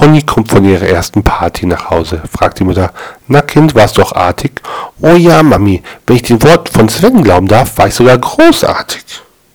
Conny 0.00 0.22
kommt 0.22 0.50
von 0.50 0.64
ihrer 0.64 0.86
ersten 0.86 1.22
Party 1.22 1.66
nach 1.66 1.90
Hause, 1.90 2.22
fragt 2.32 2.58
die 2.58 2.64
Mutter. 2.64 2.90
Na 3.28 3.42
Kind, 3.42 3.74
warst 3.74 3.98
du 3.98 4.02
auch 4.02 4.12
artig? 4.12 4.52
Oh 5.02 5.12
ja, 5.12 5.42
Mami, 5.42 5.82
wenn 6.06 6.16
ich 6.16 6.22
den 6.22 6.42
Wort 6.42 6.70
von 6.70 6.88
Sven 6.88 7.22
glauben 7.22 7.46
darf, 7.46 7.76
war 7.76 7.88
ich 7.88 7.94
sogar 7.94 8.16
großartig. 8.16 9.04